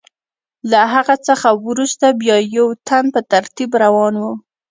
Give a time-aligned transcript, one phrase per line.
[0.71, 4.25] له هغه څخه وروسته بیا یو تن په ترتیب روان و.